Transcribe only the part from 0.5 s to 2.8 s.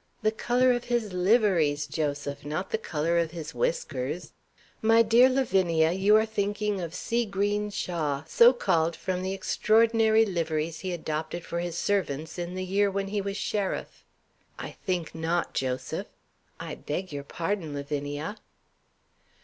of his liveries, Joseph, not the